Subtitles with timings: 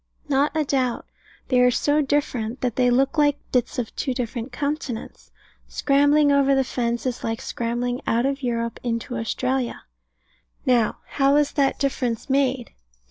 [0.27, 1.05] Not a doubt.
[1.49, 5.29] They are so different, that they look like bits of two different continents.
[5.67, 9.83] Scrambling over the fence is like scrambling out of Europe into Australia.
[10.65, 12.71] Now, how was that difference made?